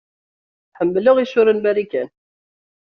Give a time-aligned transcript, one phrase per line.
[0.77, 2.09] Ḥemmleɣ isura n Marikan.